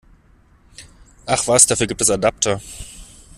[1.27, 2.59] Ach was, dafür gibt es Adapter!